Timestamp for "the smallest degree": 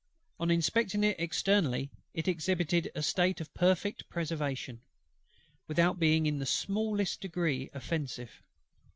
6.39-7.69